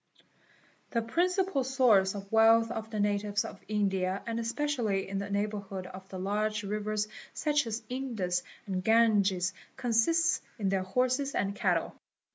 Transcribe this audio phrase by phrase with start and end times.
[0.89, 5.29] 'The principal source of wealth of the natives of India and especially | in the
[5.29, 10.81] neighbourhood of the large rivers such as the Indus and the Ganges consists in their
[10.81, 11.95] horses and cattle.